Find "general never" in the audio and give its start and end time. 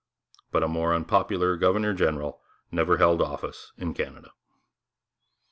1.93-2.97